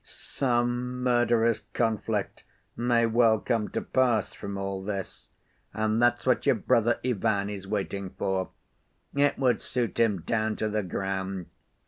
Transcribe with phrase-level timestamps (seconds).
[0.03, 2.43] Some murderous conflict
[2.75, 5.29] may well come to pass from all this,
[5.75, 8.49] and that's what your brother Ivan is waiting for.
[9.13, 11.51] It would suit him down to the ground.